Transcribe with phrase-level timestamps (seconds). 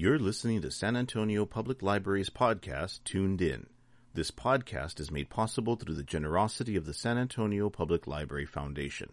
[0.00, 3.66] You're listening to San Antonio Public Library's podcast, Tuned In.
[4.14, 9.08] This podcast is made possible through the generosity of the San Antonio Public Library Foundation.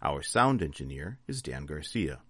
[0.00, 2.20] Our sound engineer is Dan Garcia.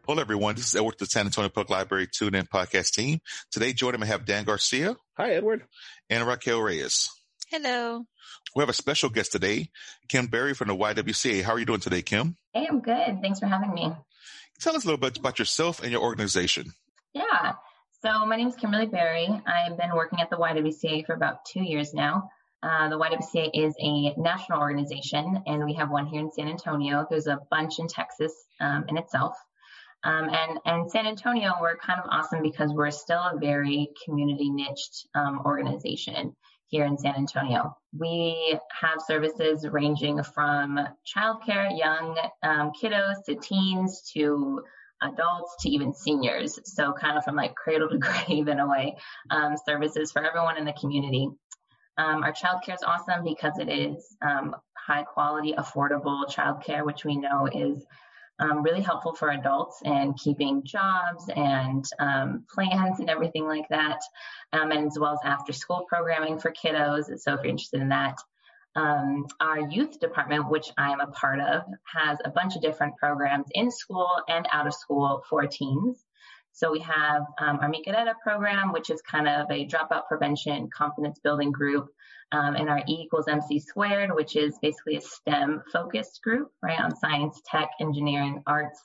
[0.09, 0.55] Hello, everyone.
[0.55, 3.21] This is Edward, the San Antonio Public Library Tune In podcast team.
[3.51, 4.97] Today, joining me, I have Dan Garcia.
[5.19, 5.67] Hi, Edward.
[6.09, 7.11] And Raquel Reyes.
[7.51, 8.07] Hello.
[8.57, 9.69] We have a special guest today,
[10.09, 11.43] Kim Berry from the YWCA.
[11.43, 12.37] How are you doing today, Kim?
[12.55, 13.21] Hey, I'm good.
[13.21, 13.93] Thanks for having me.
[14.63, 16.73] Tell us a little bit about yourself and your organization.
[17.13, 17.53] Yeah.
[18.03, 19.29] So my name is Kimberly Berry.
[19.47, 22.31] I've been working at the YWCA for about two years now.
[22.63, 27.07] Uh, the YWCA is a national organization, and we have one here in San Antonio.
[27.11, 29.37] There's a bunch in Texas um, in itself.
[30.05, 34.49] Um, and, and San Antonio, we're kind of awesome because we're still a very community
[34.51, 36.35] niched um, organization
[36.69, 37.77] here in San Antonio.
[37.99, 40.79] We have services ranging from
[41.17, 44.61] childcare, young um, kiddos to teens to
[45.03, 46.59] adults to even seniors.
[46.65, 48.97] So kind of from like cradle to grave in a way,
[49.31, 51.29] um, services for everyone in the community.
[51.97, 57.17] Um, our childcare is awesome because it is um, high quality, affordable childcare, which we
[57.17, 57.85] know is
[58.39, 64.01] um, really helpful for adults and keeping jobs and um, plans and everything like that,
[64.53, 67.07] um, and as well as after school programming for kiddos.
[67.19, 68.17] So if you're interested in that,
[68.77, 72.97] um, our youth department, which I am a part of, has a bunch of different
[72.97, 76.05] programs in school and out of school for teens.
[76.59, 77.85] So we have um, our Mi
[78.21, 81.87] program, which is kind of a dropout prevention confidence building group
[82.33, 86.81] um, and our E equals MC squared, which is basically a STEM focused group, right,
[86.81, 88.83] on science, tech, engineering, arts,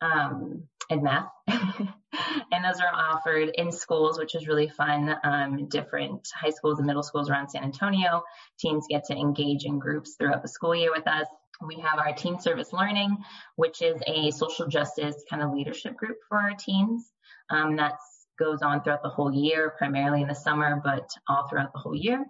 [0.00, 1.28] um, and math.
[1.46, 5.14] and those are offered in schools, which is really fun.
[5.22, 8.22] Um, different high schools and middle schools around San Antonio.
[8.58, 11.26] Teens get to engage in groups throughout the school year with us.
[11.66, 13.18] We have our Teen Service Learning,
[13.56, 17.10] which is a social justice kind of leadership group for our teens.
[17.50, 17.94] Um, that
[18.38, 21.94] goes on throughout the whole year, primarily in the summer, but all throughout the whole
[21.94, 22.24] year.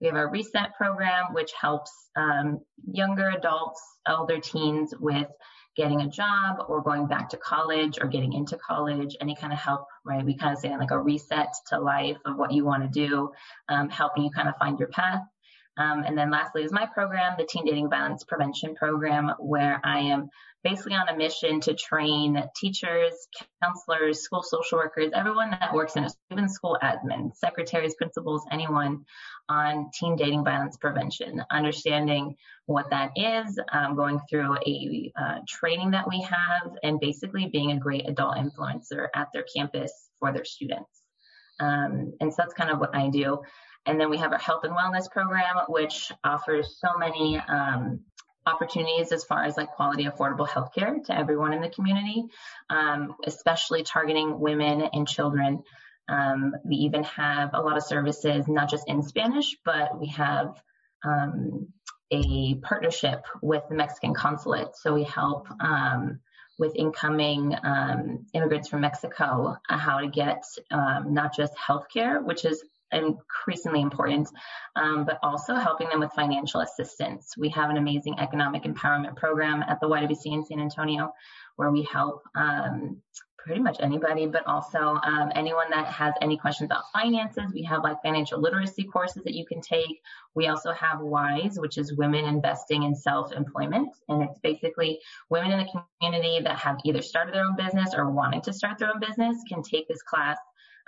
[0.00, 5.28] We have our reset program, which helps um, younger adults, elder teens with
[5.76, 9.58] getting a job or going back to college or getting into college, any kind of
[9.58, 10.24] help, right?
[10.24, 13.32] We kind of say like a reset to life of what you want to do,
[13.68, 15.22] um, helping you kind of find your path.
[15.78, 20.00] Um, and then lastly is my program, the Teen Dating Violence Prevention Program, where I
[20.00, 20.30] am
[20.64, 23.12] basically on a mission to train teachers,
[23.62, 29.04] counselors, school social workers, everyone that works in a even school admin, secretaries, principals, anyone
[29.48, 32.34] on teen dating violence prevention, understanding
[32.64, 37.70] what that is, um, going through a uh, training that we have, and basically being
[37.70, 41.02] a great adult influencer at their campus for their students.
[41.60, 43.40] Um, and so that's kind of what I do.
[43.86, 48.00] And then we have our health and wellness program, which offers so many um,
[48.46, 52.24] opportunities as far as like quality, affordable healthcare to everyone in the community,
[52.70, 55.62] um, especially targeting women and children.
[56.08, 60.60] Um, we even have a lot of services, not just in Spanish, but we have
[61.04, 61.68] um,
[62.10, 64.76] a partnership with the Mexican consulate.
[64.76, 66.20] So we help um,
[66.58, 72.44] with incoming um, immigrants from Mexico uh, how to get um, not just healthcare, which
[72.44, 74.28] is increasingly important,
[74.76, 77.34] um, but also helping them with financial assistance.
[77.36, 81.12] We have an amazing economic empowerment program at the YWC in San Antonio
[81.56, 83.00] where we help um,
[83.46, 87.52] pretty much anybody, but also um, anyone that has any questions about finances.
[87.54, 90.00] We have like financial literacy courses that you can take.
[90.34, 93.90] We also have WISE, which is Women Investing in Self Employment.
[94.08, 94.98] And it's basically
[95.30, 98.78] women in the community that have either started their own business or wanting to start
[98.78, 100.36] their own business can take this class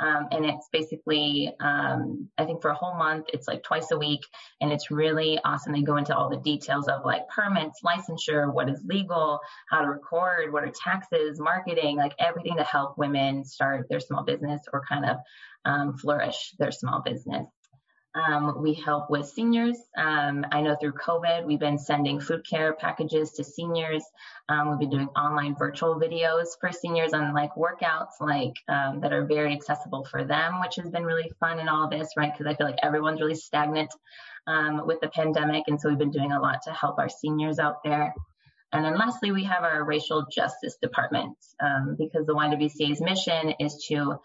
[0.01, 3.99] um, and it's basically, um, I think for a whole month, it's like twice a
[3.99, 4.21] week.
[4.61, 5.73] And it's really awesome.
[5.73, 9.89] They go into all the details of like permits, licensure, what is legal, how to
[9.89, 14.83] record, what are taxes, marketing, like everything to help women start their small business or
[14.89, 15.17] kind of
[15.65, 17.47] um, flourish their small business.
[18.19, 19.77] Um, we help with seniors.
[19.97, 24.05] Um, I know through COVID, we've been sending food care packages to seniors.
[24.49, 29.13] Um, we've been doing online virtual videos for seniors on like workouts, like um, that
[29.13, 32.33] are very accessible for them, which has been really fun in all this, right?
[32.33, 33.91] Because I feel like everyone's really stagnant
[34.47, 37.59] um, with the pandemic, and so we've been doing a lot to help our seniors
[37.59, 38.15] out there.
[38.73, 43.87] And then lastly, we have our racial justice department um, because the YWCA's mission is
[43.89, 44.19] to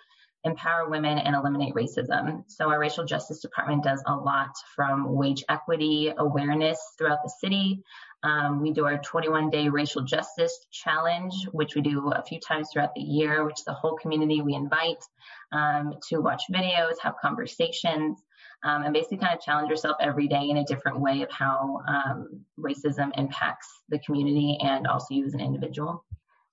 [0.44, 2.44] empower women and eliminate racism.
[2.48, 7.84] So our racial justice department does a lot from wage equity awareness throughout the city,
[8.24, 12.70] Um, we do our 21 day racial justice challenge, which we do a few times
[12.72, 15.04] throughout the year, which the whole community we invite
[15.52, 18.24] um, to watch videos, have conversations,
[18.64, 21.82] um, and basically kind of challenge yourself every day in a different way of how
[21.88, 26.06] um, racism impacts the community and also you as an individual.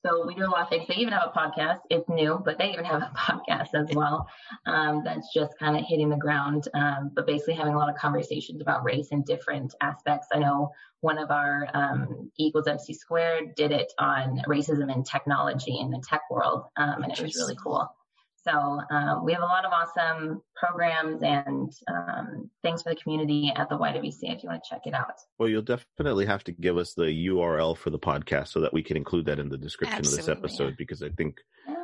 [0.04, 0.86] So we do a lot of things.
[0.88, 1.80] They even have a podcast.
[1.90, 4.26] It's new, but they even have a podcast as well.
[4.66, 7.96] Um, that's just kind of hitting the ground, um, but basically having a lot of
[7.96, 10.28] conversations about race and different aspects.
[10.32, 10.70] I know
[11.00, 16.02] one of our um, equals MC squared did it on racism and technology in the
[16.08, 17.94] tech world, um, and it was really cool.
[18.42, 23.52] So um, we have a lot of awesome programs and um, things for the community
[23.54, 25.14] at the YWCA if you want to check it out.
[25.38, 28.82] Well, you'll definitely have to give us the URL for the podcast so that we
[28.82, 31.38] can include that in the description Absolutely, of this episode because I think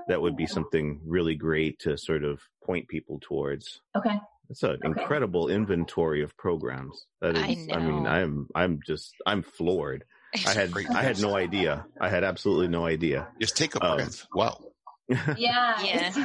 [0.09, 3.81] that would be something really great to sort of point people towards.
[3.97, 4.19] Okay.
[4.49, 4.87] It's an okay.
[4.87, 7.07] incredible inventory of programs.
[7.21, 10.05] That is, I, I mean, I'm, I'm just, I'm floored.
[10.47, 11.87] I had, I had no idea.
[12.01, 13.29] I had absolutely no idea.
[13.41, 14.23] Just take a breath.
[14.23, 14.61] Um, wow.
[15.09, 16.09] Yeah, yeah.
[16.09, 16.19] It's,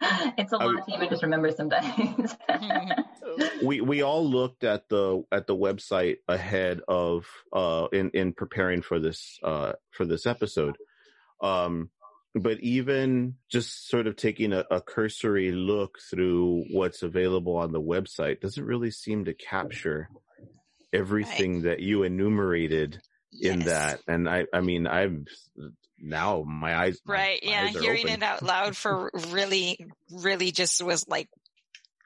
[0.38, 2.36] it's a lot I, to even just remember sometimes.
[3.62, 8.82] we we all looked at the at the website ahead of uh in in preparing
[8.82, 10.76] for this uh for this episode.
[11.40, 11.90] Um
[12.34, 17.80] but even just sort of taking a, a cursory look through what's available on the
[17.80, 20.08] website doesn't really seem to capture
[20.92, 21.62] everything right.
[21.64, 23.00] that you enumerated
[23.40, 23.68] in yes.
[23.68, 24.00] that.
[24.08, 25.24] And I, I mean, I've
[26.04, 27.40] now my eyes, right.
[27.44, 27.64] My yeah.
[27.64, 28.12] Eyes Hearing open.
[28.14, 31.28] it out loud for really, really just was like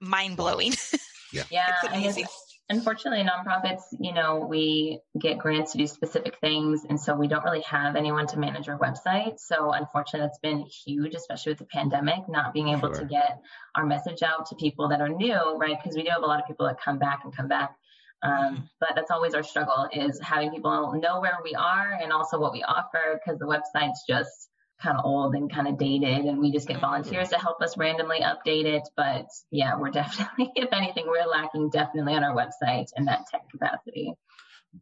[0.01, 0.73] mind blowing.
[1.33, 1.45] yeah.
[1.51, 1.73] Yeah.
[1.83, 2.27] it's amazing.
[2.71, 6.83] Unfortunately, nonprofits, you know, we get grants to do specific things.
[6.87, 9.41] And so we don't really have anyone to manage our website.
[9.41, 13.01] So unfortunately, that's been huge, especially with the pandemic, not being able sure.
[13.01, 13.41] to get
[13.75, 15.79] our message out to people that are new, right?
[15.83, 17.75] Because we do have a lot of people that come back and come back.
[18.23, 18.63] Um, mm-hmm.
[18.81, 22.53] but that's always our struggle is having people know where we are and also what
[22.53, 24.49] we offer because the website's just
[24.83, 26.87] kind of old and kind of dated and we just get mm-hmm.
[26.87, 31.71] volunteers to help us randomly update it but yeah we're definitely if anything we're lacking
[31.71, 34.13] definitely on our website in that tech capacity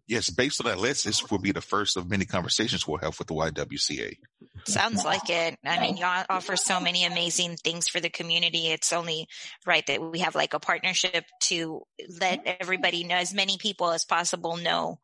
[0.07, 3.19] yes based on that list this will be the first of many conversations we'll have
[3.19, 4.17] with the ywca
[4.65, 5.57] Sounds like it.
[5.65, 8.69] I mean, y'all offer so many amazing things for the community.
[8.69, 9.29] It's only
[9.65, 11.83] right that we have like a partnership to
[12.21, 14.99] let everybody know, as many people as possible know.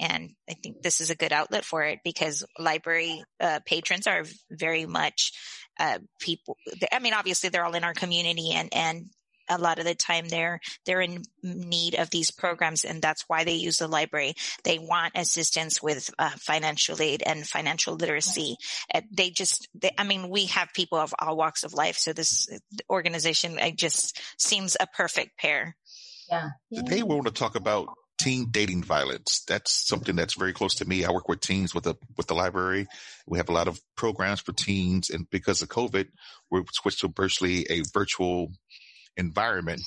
[0.00, 4.24] And I think this is a good outlet for it because library uh, patrons are
[4.50, 5.32] very much
[5.78, 6.56] uh, people.
[6.90, 9.10] I mean, obviously they're all in our community and, and
[9.52, 13.44] a lot of the time they're they're in need of these programs and that's why
[13.44, 14.34] they use the library
[14.64, 18.56] they want assistance with uh, financial aid and financial literacy
[18.94, 22.12] uh, they just they, i mean we have people of all walks of life so
[22.12, 22.48] this
[22.90, 25.76] organization it just seems a perfect pair
[26.30, 27.88] yeah today we want to talk about
[28.22, 29.42] teen dating violence.
[29.48, 31.04] That's something that's very close to me.
[31.04, 32.86] I work with teens with the with the library.
[33.26, 36.06] We have a lot of programs for teens, and because of COVID,
[36.50, 38.52] we're switched to virtually a virtual
[39.16, 39.82] environment,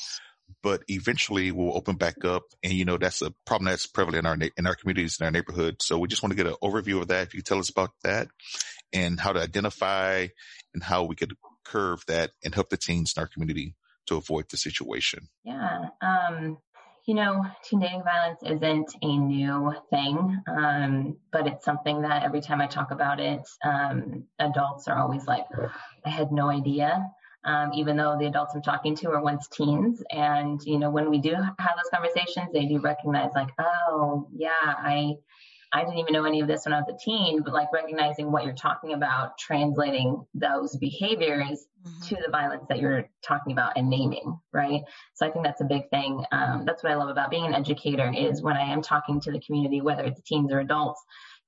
[0.62, 2.44] but eventually we'll open back up.
[2.64, 5.32] And you know, that's a problem that's prevalent in our, in our communities, in our
[5.32, 5.78] neighborhood.
[5.82, 7.28] So we just want to get an overview of that.
[7.28, 8.28] If you tell us about that
[8.94, 10.28] and how to identify
[10.74, 11.34] and how we could
[11.64, 13.76] curve that and help the teens in our community
[14.08, 15.28] to avoid the situation.
[15.44, 15.86] Yeah.
[16.02, 16.58] Um,
[17.08, 22.42] you know, teen dating violence isn't a new thing, um, but it's something that every
[22.42, 25.46] time I talk about it, um, adults are always like,
[26.04, 27.08] I had no idea
[27.46, 30.04] um, even though the adults I'm talking to are once teens.
[30.12, 34.50] And, you know, when we do have those conversations, they do recognize like, oh, yeah,
[34.62, 35.14] I,
[35.72, 38.32] I didn't even know any of this when I was a teen, but like recognizing
[38.32, 42.02] what you're talking about, translating those behaviors mm-hmm.
[42.08, 44.82] to the violence that you're talking about and naming, right?
[45.14, 46.24] So I think that's a big thing.
[46.32, 49.32] Um, that's what I love about being an educator is when I am talking to
[49.32, 51.04] the community, whether it's teens or adults,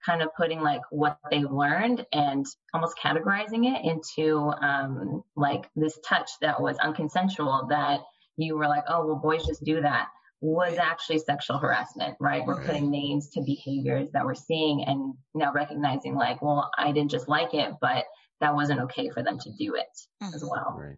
[0.06, 5.98] kind of putting like what they've learned and almost categorizing it into um, like this
[6.08, 8.00] touch that was unconsensual that
[8.38, 10.08] you were like, oh, well, boys just do that
[10.40, 12.46] was actually sexual harassment, right?
[12.46, 17.12] We're putting names to behaviors that we're seeing and now recognizing like, well, I didn't
[17.12, 18.06] just like it, but
[18.40, 19.86] that wasn't okay for them to do it
[20.22, 20.48] as mm-hmm.
[20.48, 20.78] well.
[20.80, 20.98] Right.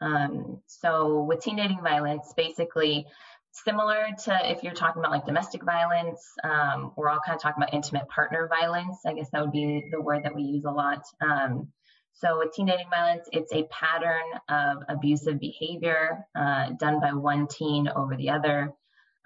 [0.00, 3.06] Um, so with teen dating violence, basically
[3.52, 7.62] similar to if you're talking about like domestic violence, um, we're all kind of talking
[7.62, 8.98] about intimate partner violence.
[9.06, 11.02] I guess that would be the word that we use a lot.
[11.20, 11.68] Um,
[12.14, 17.46] so with teen dating violence, it's a pattern of abusive behavior uh, done by one
[17.46, 18.72] teen over the other,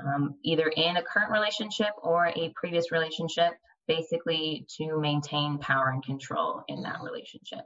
[0.04, 3.52] um, either in a current relationship or a previous relationship,
[3.88, 7.64] basically to maintain power and control in that relationship.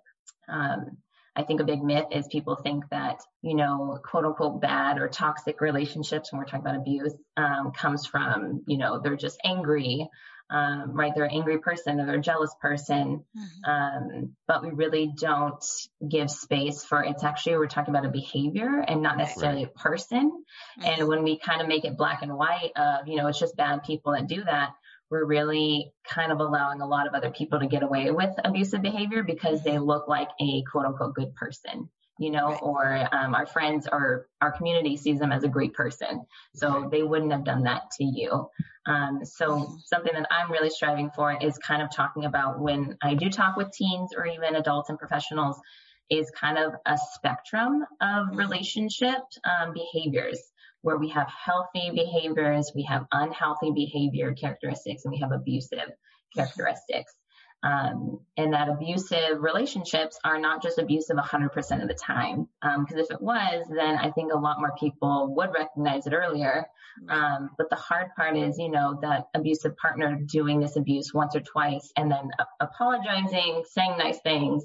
[0.49, 0.99] Um,
[1.40, 5.09] I think a big myth is people think that, you know, quote unquote bad or
[5.09, 10.09] toxic relationships, when we're talking about abuse, um, comes from, you know, they're just angry
[10.50, 11.12] um, right?
[11.14, 13.25] They're an angry person or they're a jealous person.
[13.37, 13.70] Mm-hmm.
[13.70, 15.64] Um, but we really don't
[16.06, 19.73] give space for it's actually, we're talking about a behavior and not necessarily right.
[19.75, 20.44] a person.
[20.82, 23.56] And when we kind of make it black and white of, you know, it's just
[23.56, 24.70] bad people that do that,
[25.11, 28.83] we're really kind of allowing a lot of other people to get away with abusive
[28.83, 31.88] behavior because they look like a quote unquote good person
[32.21, 32.62] you know, right.
[32.62, 36.26] or um, our friends or our community sees them as a great person.
[36.55, 38.47] So they wouldn't have done that to you.
[38.85, 43.14] Um, so something that I'm really striving for is kind of talking about when I
[43.14, 45.59] do talk with teens or even adults and professionals
[46.11, 48.37] is kind of a spectrum of mm-hmm.
[48.37, 50.40] relationship um, behaviors
[50.82, 55.90] where we have healthy behaviors, we have unhealthy behavior characteristics, and we have abusive
[56.34, 57.14] characteristics.
[57.62, 62.49] Um, and that abusive relationships are not just abusive 100% of the time.
[62.62, 66.14] Because um, if it was, then I think a lot more people would recognize it
[66.14, 66.66] earlier.
[67.08, 71.37] Um, but the hard part is, you know, that abusive partner doing this abuse once
[71.37, 74.64] or twice and then apologizing, saying nice things,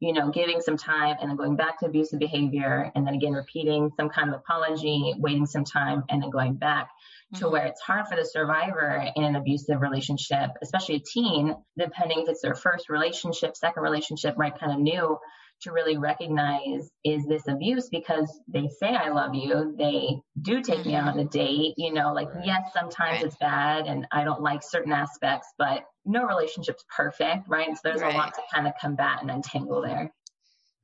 [0.00, 3.32] you know, giving some time and then going back to abusive behavior and then again
[3.32, 6.90] repeating some kind of apology, waiting some time and then going back
[7.34, 7.52] to mm-hmm.
[7.52, 12.28] where it's hard for the survivor in an abusive relationship, especially a teen, depending if
[12.28, 15.18] it's their first relationship, second relationship, right, kind of new,
[15.62, 20.80] to really recognize is this abuse because they say I love you, they do take
[20.80, 20.88] mm-hmm.
[20.88, 22.44] me out on a date, you know, like right.
[22.46, 23.24] yes, sometimes right.
[23.24, 27.68] it's bad and I don't like certain aspects, but no relationship's perfect, right?
[27.74, 28.14] So there's right.
[28.14, 30.12] a lot to kind of combat and untangle there.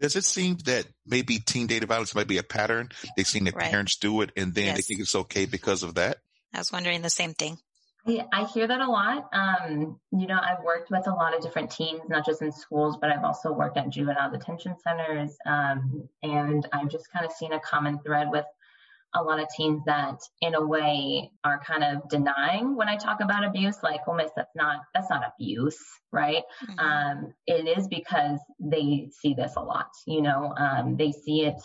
[0.00, 2.88] Does it seem that maybe teen dating violence might be a pattern?
[3.16, 4.76] They've seen their parents do it and then yes.
[4.76, 6.18] they think it's okay because of that?
[6.52, 7.58] I was wondering the same thing.
[8.06, 9.28] I, I hear that a lot.
[9.32, 12.96] Um, you know, I've worked with a lot of different teams, not just in schools,
[13.00, 15.36] but I've also worked at juvenile detention centers.
[15.46, 18.46] Um, and I've just kind of seen a common thread with
[19.14, 23.20] a lot of teens that in a way are kind of denying when I talk
[23.20, 25.78] about abuse, like, well, miss, that's not, that's not abuse,
[26.10, 26.42] right?
[26.64, 26.78] Mm-hmm.
[26.78, 31.60] Um, it is because they see this a lot, you know, um, they see it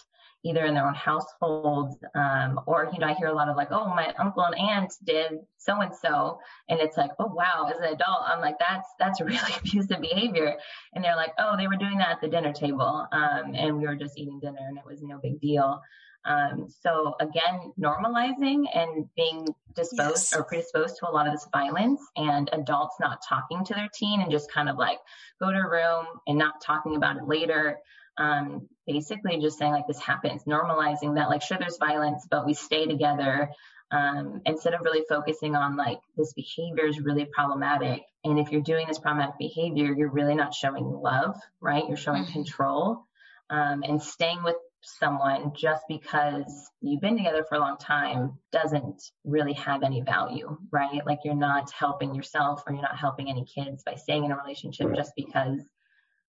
[0.47, 3.67] either in their own households um, or you know i hear a lot of like
[3.71, 6.39] oh my uncle and aunt did so and so
[6.69, 10.55] and it's like oh wow as an adult i'm like that's that's really abusive behavior
[10.93, 13.85] and they're like oh they were doing that at the dinner table um, and we
[13.85, 15.81] were just eating dinner and it was no big deal
[16.25, 20.35] um, so again normalizing and being disposed yes.
[20.35, 24.21] or predisposed to a lot of this violence and adults not talking to their teen
[24.21, 24.97] and just kind of like
[25.39, 27.77] go to a room and not talking about it later
[28.17, 32.53] um, basically just saying like this happens, normalizing that like sure there's violence, but we
[32.53, 33.49] stay together
[33.91, 38.01] um, instead of really focusing on like this behavior is really problematic.
[38.23, 41.83] And if you're doing this problematic behavior, you're really not showing love, right?
[41.87, 42.33] You're showing mm-hmm.
[42.33, 43.05] control
[43.49, 49.01] um, and staying with someone just because you've been together for a long time doesn't
[49.25, 51.05] really have any value, right?
[51.05, 54.37] Like you're not helping yourself or you're not helping any kids by staying in a
[54.37, 55.59] relationship just because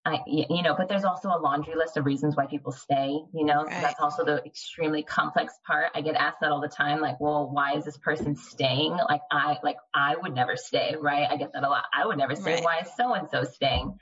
[0.05, 3.45] I, you know, but there's also a laundry list of reasons why people stay, you
[3.45, 3.75] know, right.
[3.75, 5.87] so that's also the extremely complex part.
[5.93, 8.91] I get asked that all the time, like, well, why is this person staying?
[8.91, 11.27] Like, I, like, I would never stay, right?
[11.29, 11.83] I get that a lot.
[11.93, 12.55] I would never stay.
[12.55, 12.63] Right.
[12.63, 13.99] Why is so and so staying?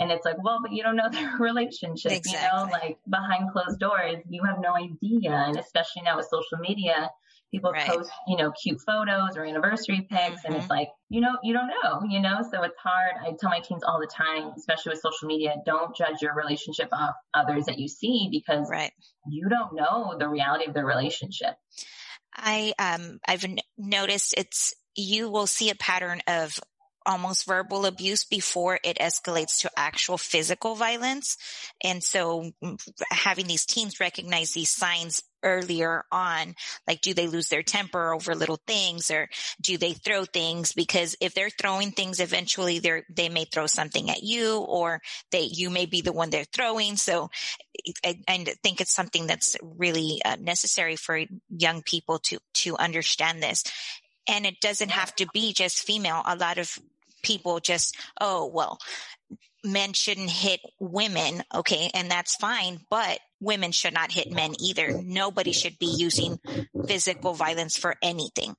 [0.00, 2.40] And it's like, well, but you don't know their relationship, exactly.
[2.40, 5.32] you know, like behind closed doors, you have no idea.
[5.32, 7.10] And especially now with social media,
[7.52, 7.86] people right.
[7.86, 10.46] post, you know, cute photos or anniversary pics, mm-hmm.
[10.46, 10.72] and it's mm-hmm.
[10.72, 13.12] like, you know, you don't know, you know, so it's hard.
[13.20, 16.88] I tell my teens all the time, especially with social media, don't judge your relationship
[16.92, 18.92] off others that you see because right.
[19.28, 21.54] you don't know the reality of their relationship.
[22.34, 26.58] I um I've n- noticed it's you will see a pattern of
[27.06, 31.36] almost verbal abuse before it escalates to actual physical violence.
[31.82, 36.54] And so mm, having these teens recognize these signs earlier on,
[36.88, 39.28] like do they lose their temper over little things or
[39.60, 40.72] do they throw things?
[40.72, 45.42] Because if they're throwing things, eventually they they may throw something at you or they,
[45.42, 46.96] you may be the one they're throwing.
[46.96, 47.30] So
[48.04, 53.42] I, I think it's something that's really uh, necessary for young people to, to understand
[53.42, 53.64] this.
[54.28, 56.22] And it doesn't have to be just female.
[56.26, 56.76] A lot of
[57.26, 58.78] people just, oh, well,
[59.64, 61.42] men shouldn't hit women.
[61.54, 61.90] Okay.
[61.92, 65.02] And that's fine, but women should not hit men either.
[65.02, 66.38] Nobody should be using
[66.86, 68.54] physical violence for anything.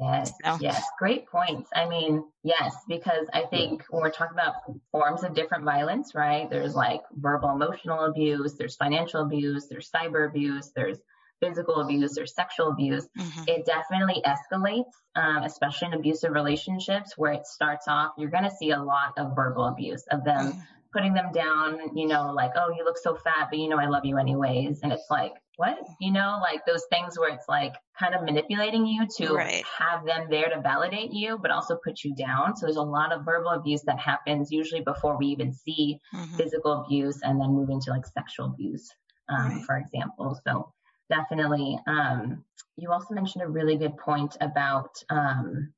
[0.00, 1.70] Yes, yes, great points.
[1.74, 4.54] I mean, yes, because I think when we're talking about
[4.92, 6.48] forms of different violence, right?
[6.48, 10.98] There's like verbal emotional abuse, there's financial abuse, there's cyber abuse, there's
[11.40, 13.42] physical abuse or sexual abuse, mm-hmm.
[13.46, 18.50] it definitely escalates, um, especially in abusive relationships where it starts off, you're going to
[18.50, 20.60] see a lot of verbal abuse of them mm-hmm.
[20.92, 23.86] putting them down, you know, like, oh, you look so fat, but you know, I
[23.86, 24.80] love you anyways.
[24.82, 25.76] And it's like, what?
[26.00, 29.64] You know, like those things where it's like kind of manipulating you to Right.
[29.76, 32.56] have them there to validate you, but also put you down.
[32.56, 36.36] So there's a lot of verbal abuse that happens usually before we even see Mhm.
[36.36, 38.88] physical abuse and then moving to like sexual abuse,
[39.28, 39.64] um, Right.
[39.64, 40.38] for example.
[40.46, 40.72] So
[41.08, 41.78] definitely.
[41.86, 42.44] Um,
[42.76, 45.72] you also mentioned a really good point about, um,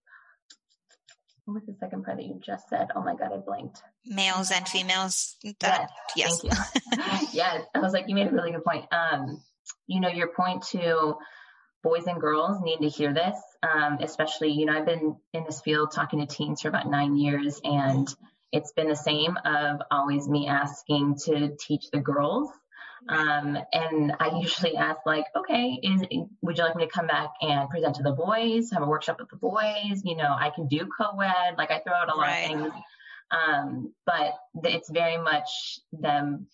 [1.44, 2.88] what was the second part that you just said?
[2.94, 3.82] Oh my God, I blanked.
[4.06, 5.36] Males and females.
[5.60, 6.40] That, yes.
[6.40, 7.28] Thank you.
[7.32, 7.64] yes.
[7.74, 8.86] I was like, you made a really good point.
[8.92, 9.42] Um,
[9.86, 11.16] you know, your point to
[11.82, 15.60] boys and girls need to hear this, um, especially, you know, I've been in this
[15.60, 18.06] field talking to teens for about nine years and
[18.52, 22.50] it's been the same of always me asking to teach the girls.
[23.08, 26.02] Um, and I usually ask like, okay, is,
[26.42, 29.18] would you like me to come back and present to the boys, have a workshop
[29.18, 30.02] with the boys?
[30.04, 32.40] You know, I can do co-ed, like I throw out a lot Right.
[32.42, 32.72] of things.
[33.30, 36.46] Um, but it's very much them,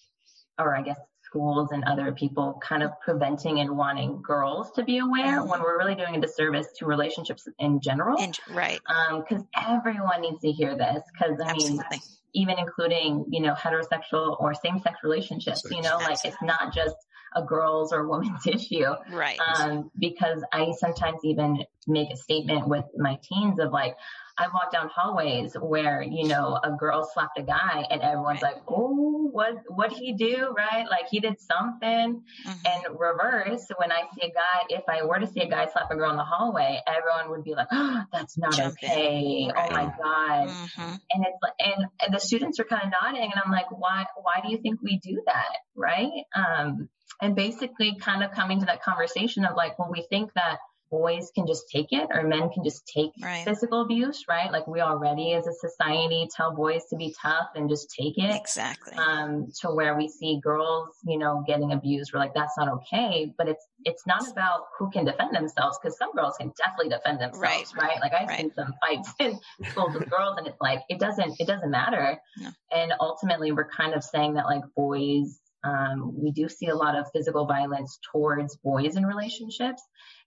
[0.58, 4.98] or I guess schools and other people kind of preventing and wanting girls to be
[4.98, 8.22] aware when we're really doing a disservice to relationships in general.
[8.22, 8.80] And, right.
[8.86, 11.02] Um, cause everyone needs to hear this.
[11.18, 12.00] Cause I mean, Absolutely.
[12.36, 16.94] Even including, you know, heterosexual or same sex relationships, you know, like it's not just
[17.34, 18.84] a girl's or woman's issue.
[19.10, 19.38] Right.
[19.58, 23.96] Um, because I sometimes even make a statement with my teens of like,
[24.38, 28.56] I've walked down hallways where, you know, a girl slapped a guy and everyone's like,
[28.68, 30.54] oh, what, what'd he do?
[30.56, 30.86] Right?
[30.90, 32.22] Like he did something.
[32.46, 32.56] Mhm.
[32.66, 35.90] And reverse, when I see a guy, if I were to see a guy slap
[35.90, 39.50] a girl in the hallway, everyone would be like, oh, that's not Jump okay.
[39.56, 41.00] Oh my God Mhm.
[41.10, 44.40] and it's like and the students are kind of nodding and i'm like why why
[44.42, 46.88] do you think we do that right um
[47.22, 50.58] and basically kind of coming to that conversation of like well we think that
[50.90, 53.44] boys can just take it or men can just take Right.
[53.44, 57.68] physical abuse right like we already as a society tell boys to be tough and
[57.68, 58.96] just take it Exactly.
[58.96, 62.12] um, to where we see girls, you know, getting abused.
[62.12, 63.32] We're like, that's not okay.
[63.36, 67.20] But it's it's not about who can defend themselves because some girls can definitely defend
[67.20, 67.98] themselves, right?
[68.00, 68.38] Like I've Right.
[68.40, 69.38] seen some fights in
[69.70, 72.18] schools with girls, and it's like it doesn't it doesn't matter.
[72.38, 72.50] No.
[72.72, 75.38] And ultimately, we're kind of saying that like boys.
[75.66, 79.82] Um, we do see a lot of physical violence towards boys in relationships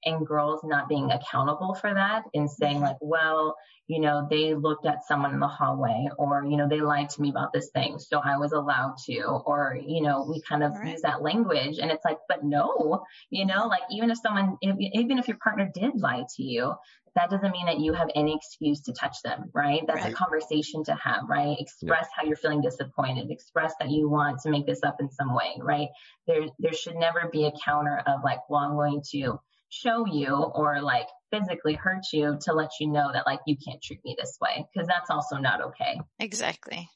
[0.06, 3.56] and girls not being accountable for that and saying like, well,
[3.88, 7.22] you know, they looked at someone in the hallway or, you know, they lied to
[7.22, 8.00] me about this thing.
[8.00, 10.92] So I was allowed to, or, you know, we kind of Right.
[10.92, 14.76] use that language and it's like, but no, you know, like even if someone, if,
[14.80, 16.74] even if your partner did lie to you,
[17.16, 19.82] that doesn't mean that you have any excuse to touch them, right?
[19.88, 20.14] That's Right.
[20.14, 21.56] a conversation to have, right?
[21.60, 25.34] Express how you're feeling disappointed, express that you want to make this up in some
[25.34, 25.90] way, right?
[26.28, 30.34] There, there should never be a counter of like, well, I'm going to show you
[30.36, 34.16] or like physically hurt you to let you know that like you can't treat me
[34.18, 36.00] this way because that's also not okay.
[36.20, 36.90] Exactly.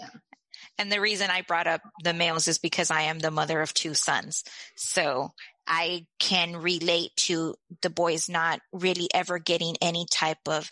[0.00, 0.08] Yeah.
[0.78, 3.74] And the reason I brought up the males is because I am the mother of
[3.74, 4.44] two sons.
[4.76, 5.32] So
[5.68, 10.70] I can relate to the boys not really ever getting any type of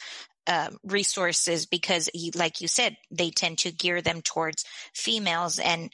[0.48, 5.90] um, resources because, like you said, they tend to gear them towards females and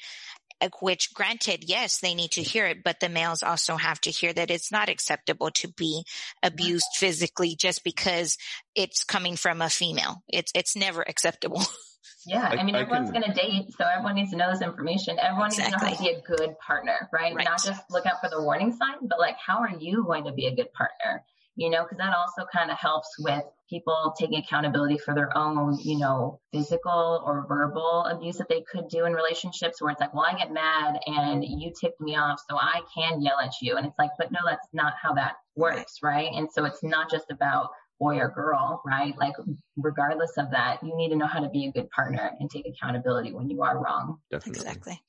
[0.60, 4.10] uh, which granted, yes, they need to hear it, but the males also have to
[4.10, 6.04] hear that it's not acceptable to be
[6.42, 8.36] abused physically just because
[8.74, 10.22] it's coming from a female.
[10.28, 11.62] It's, it's never acceptable.
[12.26, 14.50] Yeah, I, I- mean, I everyone's can- going to date, so everyone needs to know
[14.50, 15.18] this information.
[15.18, 17.34] Everyone needs to know how to be a good partner, right?
[17.34, 17.44] Right.
[17.44, 20.32] Not just look out for the warning signs, but like, how are you going to
[20.32, 21.24] be a good partner?
[21.54, 25.78] You know, because that also kind of helps with people taking accountability for their own,
[25.82, 30.14] you know, physical or verbal abuse that they could do in relationships where it's like,
[30.14, 33.76] well, I get mad and you tipped me off, so I can yell at you.
[33.76, 36.30] And it's like, but no, that's not how that works, right?
[36.32, 37.68] And so it's not just about
[38.02, 39.16] boy or girl, right?
[39.16, 39.34] Like,
[39.76, 42.66] regardless of that, you need to know how to be a good partner and take
[42.66, 44.18] accountability when you are wrong.
[44.30, 44.60] Definitely.
[44.60, 45.00] Exactly.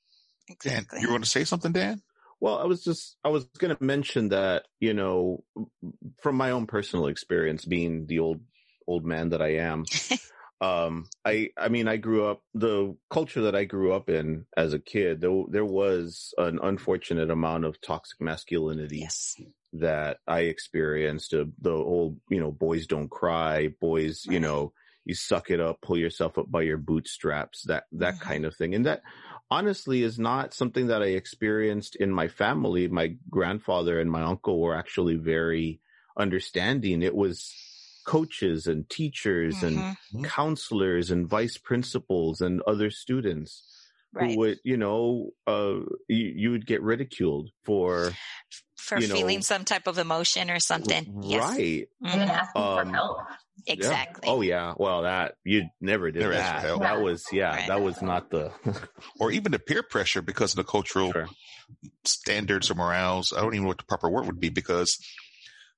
[0.63, 1.01] Dan, Exactly.
[1.01, 2.01] you want to say something, Dan?
[2.39, 5.43] Well, I was just, I was going to mention that, you know,
[6.21, 8.41] from my own personal experience being the old,
[8.85, 9.85] old man that I am,
[10.63, 14.73] um, I, I mean, I grew up, the culture that I grew up in as
[14.73, 19.35] a kid, there, there was an unfortunate amount of toxic masculinity yes.
[19.73, 21.33] that I experienced.
[21.33, 24.73] Uh, the whole, you know, boys don't cry, boys, you know,
[25.05, 28.21] you suck it up, pull yourself up by your bootstraps, that, that Mhm.
[28.21, 28.73] kind of thing.
[28.73, 29.01] And that
[29.51, 32.87] honestly is not something that I experienced in my family.
[32.87, 35.81] My grandfather and my uncle were actually very
[36.17, 37.01] understanding.
[37.01, 37.53] It was
[38.05, 39.77] coaches and teachers and
[40.13, 40.25] Mhm.
[40.25, 43.63] counselors and vice principals and other students
[44.13, 44.31] Right.
[44.31, 48.11] who would, you know, uh, you, you would get ridiculed for,
[48.77, 51.21] For you know- feeling some type of emotion or something.
[51.23, 51.41] Yes.
[51.41, 51.59] right.
[52.05, 53.17] Even asking for Um, help.
[53.65, 54.21] Exactly.
[54.27, 54.31] Yeah.
[54.33, 54.73] Oh yeah.
[54.77, 56.73] Well, that you never did Never asked that.
[56.73, 56.79] for.
[56.79, 57.55] That was yeah.
[57.55, 57.67] Right.
[57.67, 58.51] That was not the.
[59.19, 61.29] or even the peer pressure because of the cultural Sure.
[62.05, 63.31] standards or morals.
[63.33, 64.97] I don't even know what the proper word would be because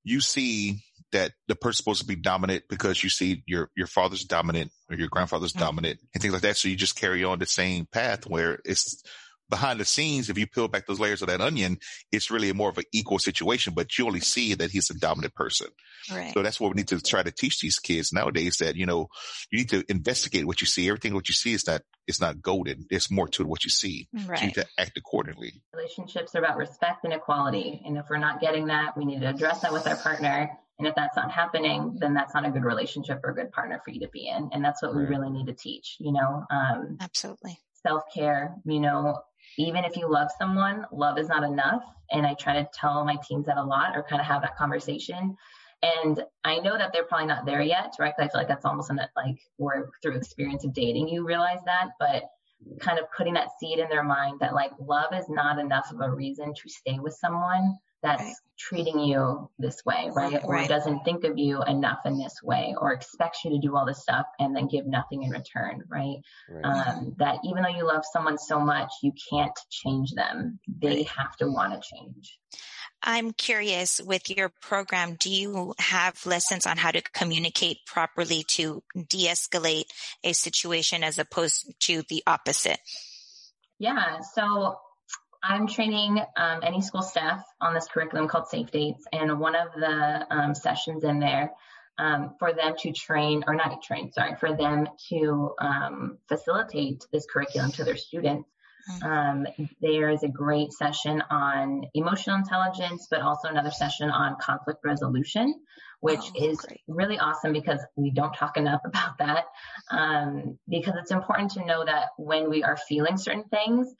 [0.04, 4.24] you see that the person's supposed to be dominant because you see your, your father's
[4.24, 5.60] dominant or your grandfather's Mhm.
[5.60, 6.58] dominant and things like that.
[6.58, 9.02] So you just carry on the same path where it's
[9.48, 10.28] behind the scenes.
[10.30, 11.78] If you peel back those layers of that onion,
[12.12, 15.36] it's really more of an equal situation, but you only see that he's a dominant
[15.36, 15.68] person.
[16.12, 16.34] Right.
[16.34, 19.08] So that's what we need to try to teach these kids nowadays that, you know,
[19.52, 20.88] you need to investigate what you see.
[20.88, 22.88] Everything what you see is not, it's not golden.
[22.90, 24.08] There's more to what you see.
[24.18, 25.62] So you need to act accordingly.
[25.74, 27.84] relationships are about respect and equality.
[27.86, 30.58] And if we're not getting that, we need to address that with our partner.
[30.78, 33.82] And if that's not happening, then that's not a good relationship or a good partner
[33.84, 34.50] for you to be in.
[34.52, 37.58] And that's what we really need to teach, you know, um, Absolutely.
[37.86, 39.22] self care, you know,
[39.58, 41.84] even if you love someone, love is not enough.
[42.12, 44.58] And I try to tell my teams that a lot or kind of have that
[44.58, 45.38] conversation.
[45.82, 48.14] And I know that they're probably not there yet, right?
[48.16, 51.64] 'Cause I feel like that's almost an, like, or through experience of dating, you realize
[51.66, 51.92] that.
[52.00, 52.24] But
[52.80, 56.02] kind of putting that seed in their mind that like love is not enough of
[56.02, 58.36] a reason to stay with someone that's Right.
[58.58, 60.42] treating you this way, right?
[60.44, 60.70] Or Right.
[60.70, 64.02] doesn't think of you enough in this way, or expects you to do all this
[64.02, 66.18] stuff and then give nothing in return, right?
[66.50, 66.66] Right.
[66.66, 70.60] Um, that even though you love someone so much, you can't change them.
[70.68, 71.08] They Right.
[71.08, 72.40] have to want to change.
[73.02, 78.84] I'm curious with your program, do you have lessons on how to communicate properly to
[78.96, 79.86] de escalate
[80.24, 82.80] a situation as opposed to the opposite?
[83.80, 84.80] Yeah, so
[85.48, 89.68] I'm training um, any school staff on this curriculum called Safe Dates, and one of
[89.76, 91.52] the um, sessions in there
[92.00, 97.26] um, for them to train, or not train, sorry, for them to um, facilitate this
[97.32, 98.50] curriculum to their students.
[99.04, 99.48] Um,
[99.82, 105.56] there is a great session on emotional intelligence, but also another session on conflict resolution,
[106.02, 106.82] which Oh, is great.
[106.88, 109.46] really awesome because we don't talk enough about that.
[109.90, 113.92] Um, because it's important to know that when we are feeling certain things,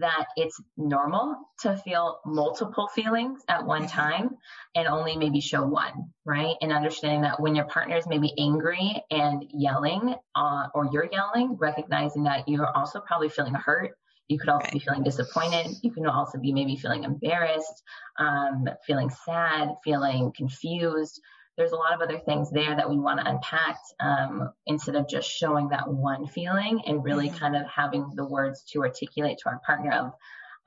[0.00, 4.30] that it's normal to feel multiple feelings at one time
[4.74, 6.56] and only maybe show one, right?
[6.60, 11.56] And understanding that when your partner is maybe angry and yelling, uh, or you're yelling,
[11.58, 13.92] recognizing that you're also probably feeling hurt.
[14.28, 14.72] You could also Right.
[14.72, 15.66] be feeling disappointed.
[15.82, 17.82] You can also be maybe feeling embarrassed,
[18.18, 21.20] um, feeling sad, feeling confused.
[21.56, 25.06] There's a lot of other things there that we want to unpack um, instead of
[25.08, 27.38] just showing that one feeling and really Mhm.
[27.38, 30.12] kind of having the words to articulate to our partner of,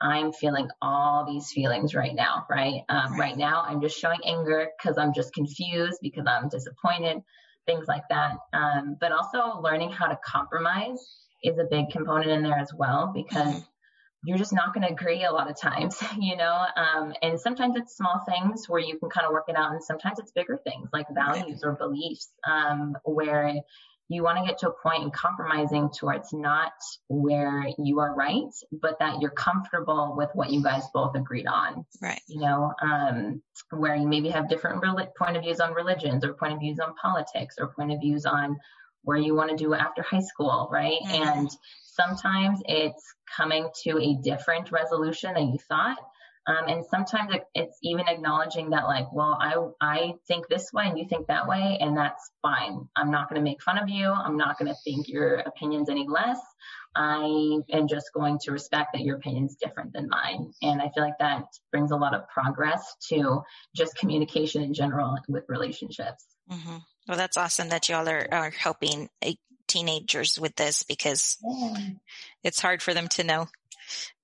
[0.00, 2.84] I'm feeling all these feelings right now, right?
[2.88, 3.36] Um, Right.
[3.36, 7.22] now, I'm just showing anger because I'm just confused, because I'm disappointed,
[7.66, 8.36] things like that.
[8.52, 11.00] Um, but also learning how to compromise
[11.42, 13.66] is a big component in there as well because Mhm.
[14.24, 16.64] You're just not going to agree a lot of times, you know.
[16.76, 19.82] Um, and sometimes it's small things where you can kind of work it out, and
[19.82, 23.54] sometimes it's bigger things like values or beliefs um, where
[24.08, 26.70] you want to get to a point in compromising towards not
[27.08, 31.84] where you are right, but that you're comfortable with what you guys both agreed on
[32.00, 32.20] Right.
[32.28, 36.34] you know, um, where you maybe have different rel- point of views on religions or
[36.34, 38.56] point of views on politics or point of views on
[39.02, 41.00] where you want to do after high school, right?
[41.04, 41.26] Mhm.
[41.26, 41.50] And
[41.96, 43.02] sometimes it's
[43.36, 45.98] coming to a different resolution than you thought.
[46.48, 50.96] Um, and sometimes it's even acknowledging that like, well, I, I think this way and
[50.96, 52.88] you think that way, and that's fine.
[52.94, 54.08] I'm not going to make fun of you.
[54.08, 56.38] I'm not going to think your opinion's any less.
[56.94, 60.52] I am just going to respect that your opinion's different than mine.
[60.62, 63.42] And I feel like that brings a lot of progress to
[63.74, 66.24] just communication in general with relationships.
[66.48, 66.76] hmm
[67.08, 69.10] Well, that's awesome that y'all are, are helping
[69.66, 71.38] teenagers with this because
[72.42, 73.48] it's hard for them to know.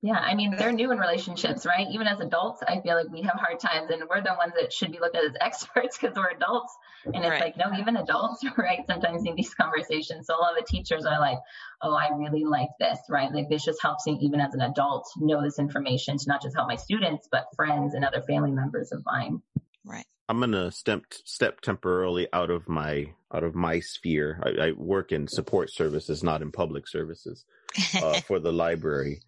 [0.04, 1.86] Yeah, I mean, they're new in relationships, right?
[1.92, 4.72] Even as adults, I feel like we have hard times and we're the ones that
[4.72, 6.74] should be looked at as experts because we're adults.
[7.04, 7.40] And it's Right.
[7.40, 8.80] like, no, even adults, right?
[8.88, 10.26] Sometimes in these conversations.
[10.26, 11.38] So a lot of the teachers are like,
[11.80, 13.30] oh, I really like this, right?
[13.32, 16.56] Like this just helps me even as an adult know this information to not just
[16.56, 19.40] help my students, but friends and other family members of mine.
[19.84, 20.04] Right.
[20.28, 24.40] I'm gonna step step temporarily out of my out of my sphere.
[24.44, 27.44] I, I work in support services, not in public services,
[27.94, 29.20] uh, for the library.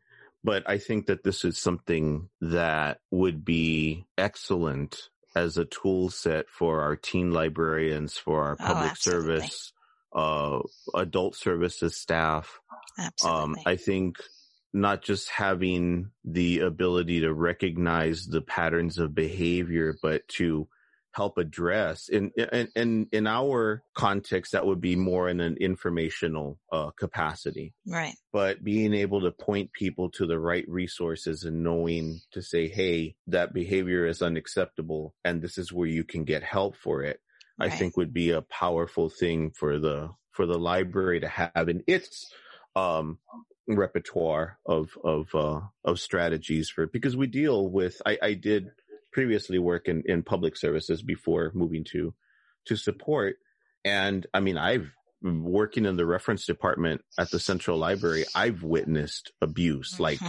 [0.42, 6.48] But I think that this is something that would be excellent as a tool set
[6.48, 9.40] for our teen librarians, for our Oh, public absolutely.
[9.40, 9.72] service,
[10.14, 10.60] uh,
[10.94, 12.60] adult services staff.
[12.98, 13.42] Absolutely.
[13.42, 14.18] Um, I think
[14.74, 20.68] not just having the ability to recognize the patterns of behavior, but to
[21.12, 26.58] help address in, in, in, in our context, that would be more in an informational,
[26.72, 28.14] uh, capacity, right.
[28.32, 33.14] but being able to point people to the right resources and knowing to say, Hey,
[33.28, 37.20] that behavior is unacceptable and this is where you can get help for it.
[37.60, 37.70] right.
[37.70, 41.84] I think would be a powerful thing for the for the library to have in
[41.86, 42.26] its
[42.74, 43.18] um,
[43.66, 48.68] repertoire of of uh, of strategies for because we deal with I, I did
[49.12, 52.14] previously work in, in public services before moving to
[52.66, 53.36] to support
[53.84, 54.90] and I mean I've
[55.22, 60.02] working in the reference department at the central library I've witnessed abuse mm-hmm.
[60.02, 60.20] like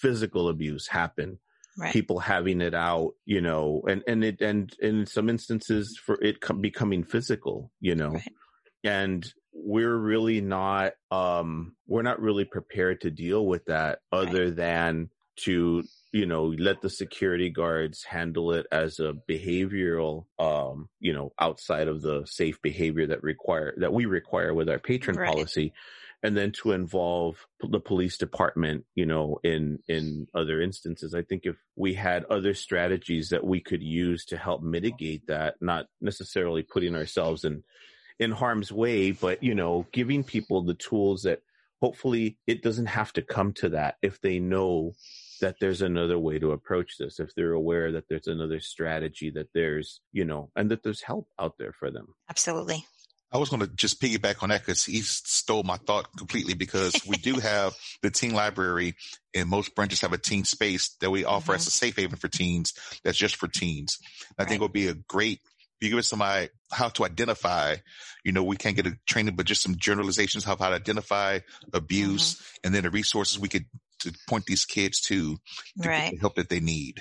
[0.00, 1.38] physical abuse happen
[1.76, 1.92] Right.
[1.92, 6.40] people having it out, you know, and, and it, and in some instances for it
[6.40, 8.32] com- becoming physical, you know, right.
[8.84, 14.56] and we're really not, um, we're not really prepared to deal with that other right.
[14.56, 21.12] than to, you know, let the security guards handle it as a behavioral, um, you
[21.12, 25.72] know, outside of the safe behavior that require, that we require with our patron policy
[26.22, 31.14] and then to involve the police department, you know, in, in other instances.
[31.14, 35.56] I think if we had other strategies that we could use to help mitigate that,
[35.60, 37.62] not necessarily putting ourselves in,
[38.18, 41.42] in harm's way, but, you know, giving people the tools that
[41.80, 44.92] hopefully it doesn't have to come to that if they know
[45.40, 49.48] that there's another way to approach this, if they're aware that there's another strategy, that
[49.52, 52.14] there's, you know, and that there's help out there for them.
[52.30, 52.86] Absolutely.
[53.34, 56.94] I was going to just piggyback on that because he stole my thought completely because
[57.06, 58.94] we do have the teen library
[59.34, 61.56] and most branches have a teen space that we offer mm-hmm.
[61.56, 62.74] as a safe haven for teens.
[63.02, 63.98] That's just for teens.
[64.38, 64.46] Right.
[64.46, 67.76] I think it would be a great, if you give us somebody how to identify,
[68.24, 71.40] you know, we can't get a training, but just some generalizations of how to identify
[71.72, 72.58] abuse mm-hmm.
[72.64, 73.66] and then the resources we could
[74.00, 75.36] to point these kids to,
[75.82, 76.18] to right.
[76.20, 77.00] help that they need.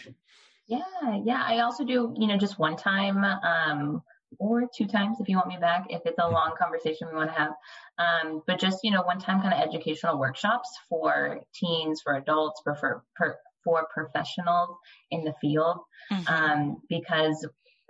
[0.67, 0.79] Yeah.
[1.25, 1.43] Yeah.
[1.45, 4.01] I also do, you know, just one time, um,
[4.39, 7.31] or two times if you want me back, if it's a long conversation we want
[7.31, 7.51] to have.
[7.97, 12.61] Um, but just, you know, one time kind of educational workshops for teens, for adults,
[12.63, 14.77] for, for, for, for professionals
[15.11, 15.79] in the field.
[16.11, 16.33] Mm-hmm.
[16.33, 17.47] Um, because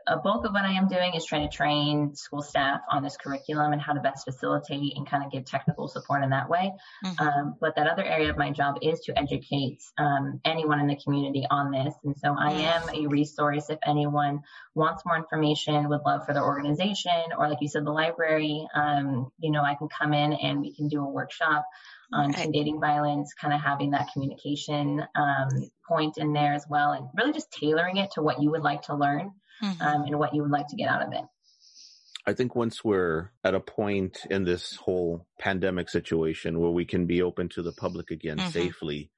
[0.07, 3.17] a bulk of what I am doing is trying to train school staff on this
[3.17, 6.73] curriculum and how to best facilitate and kind of give technical support in that way.
[7.05, 7.27] Mm-hmm.
[7.27, 10.95] Um, but that other area of my job is to educate um, anyone in the
[10.95, 11.93] community on this.
[12.03, 14.41] And so I am a resource if anyone
[14.75, 18.67] wants more information, would love for the organization, or like you said, the library.
[18.75, 21.65] Um, you know, I can come in and we can do a workshop
[22.11, 22.51] on right.
[22.51, 25.49] dating violence, kind of having that communication um,
[25.87, 28.83] point in there as well, and really just tailoring it to what you would like
[28.83, 29.31] to learn
[29.63, 29.81] mm-hmm.
[29.81, 31.23] um, and what you would like to get out of it.
[32.25, 37.05] I think once we're at a point in this whole pandemic situation where we can
[37.05, 38.49] be open to the public again mm-hmm.
[38.49, 39.11] safely,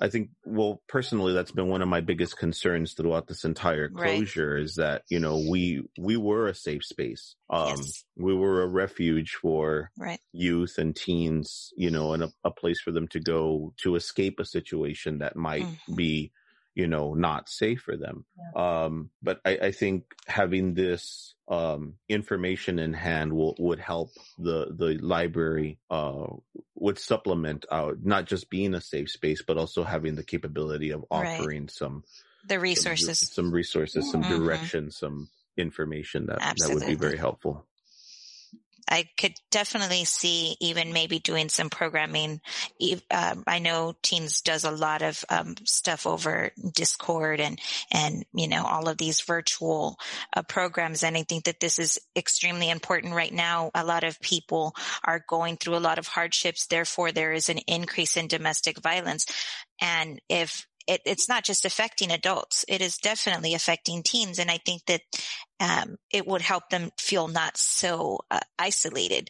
[0.00, 4.54] I think, well, personally, that's been one of my biggest concerns throughout this entire closure
[4.54, 4.62] right.
[4.62, 7.36] is that, you know, we, we were a safe space.
[7.48, 8.04] Um, yes.
[8.16, 10.18] we were a refuge for right.
[10.32, 14.40] youth and teens, you know, and a, a, place for them to go to escape
[14.40, 15.94] a situation that might mm-hmm.
[15.94, 16.32] be
[16.74, 18.24] you know, not safe for them.
[18.38, 18.84] Yeah.
[18.84, 24.74] Um, but I, I, think having this, um, information in hand will, would help the,
[24.74, 26.26] the library, uh,
[26.74, 31.04] would supplement our, not just being a safe space, but also having the capability of
[31.10, 31.70] offering right.
[31.70, 32.04] some,
[32.48, 34.42] the resources, some, some resources, some mm-hmm.
[34.42, 36.80] direction, some information that, Absolutely.
[36.80, 37.66] that would be very helpful.
[38.88, 42.40] I could definitely see even maybe doing some programming.
[43.10, 47.58] Um, I know Teens does a lot of um, stuff over Discord and
[47.90, 49.98] and you know all of these virtual
[50.36, 53.70] uh, programs, and I think that this is extremely important right now.
[53.74, 57.58] A lot of people are going through a lot of hardships, therefore there is an
[57.66, 59.26] increase in domestic violence,
[59.80, 62.64] and if it, it's not just affecting adults.
[62.68, 64.38] It is definitely affecting teens.
[64.38, 65.00] And I think that,
[65.60, 69.28] um, it would help them feel not so uh, isolated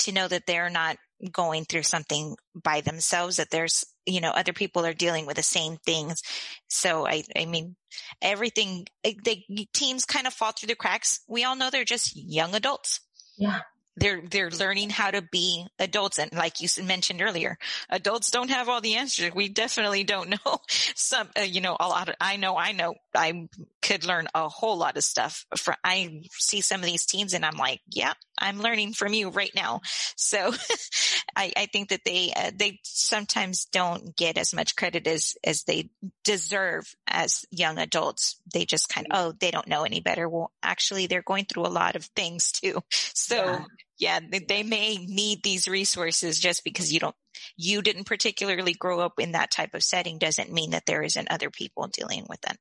[0.00, 0.96] to know that they're not
[1.30, 5.42] going through something by themselves, that there's, you know, other people are dealing with the
[5.42, 6.22] same things.
[6.68, 7.76] So I, I mean,
[8.20, 11.20] everything, they, teens kind of fall through the cracks.
[11.28, 13.00] We all know they're just young adults.
[13.36, 13.60] Yeah
[13.96, 16.18] they're they're learning how to be adults.
[16.18, 17.58] And like you mentioned earlier
[17.90, 19.34] adults don't have all the answers.
[19.34, 22.94] We definitely don't know some uh, you know a lot of, i know i know.
[23.14, 23.48] I
[23.82, 27.44] could learn a whole lot of stuff for i see some of these teens and
[27.44, 29.80] i'm like yeah i'm learning from you right now.
[30.16, 30.52] So
[31.34, 35.64] I, I think that they uh, they sometimes don't get as much credit as as
[35.64, 35.90] they
[36.24, 38.40] deserve as young adults.
[38.52, 40.28] They just kind of oh they don't know any better.
[40.28, 42.82] Well actually they're going through a lot of things too.
[43.14, 43.64] So
[43.98, 44.20] yeah.
[44.20, 47.14] yeah, they may need these resources just because you don't,
[47.56, 51.30] you didn't particularly grow up in that type of setting doesn't mean that there isn't
[51.30, 52.56] other people dealing with them.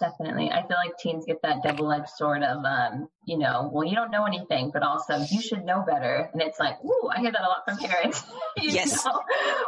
[0.00, 0.50] Definitely.
[0.50, 3.94] I feel like teens get that double edged sword of, um, you know, well, you
[3.94, 6.30] don't know anything, but also you should know better.
[6.32, 8.22] And it's like, ooh, I hear that a lot from parents.
[8.56, 9.04] yes.
[9.04, 9.20] Know?